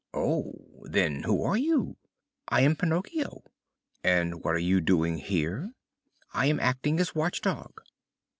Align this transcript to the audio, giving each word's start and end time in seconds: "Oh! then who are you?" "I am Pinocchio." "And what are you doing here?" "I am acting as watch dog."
"Oh! 0.15 0.55
then 0.81 1.21
who 1.21 1.43
are 1.43 1.55
you?" 1.57 1.95
"I 2.47 2.61
am 2.61 2.75
Pinocchio." 2.75 3.43
"And 4.03 4.43
what 4.43 4.55
are 4.55 4.57
you 4.57 4.81
doing 4.81 5.19
here?" 5.19 5.75
"I 6.33 6.47
am 6.47 6.59
acting 6.59 6.99
as 6.99 7.13
watch 7.13 7.41
dog." 7.41 7.79